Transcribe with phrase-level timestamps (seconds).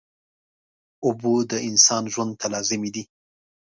[1.05, 3.03] اوبه د انسان ژوند ته لازمي دي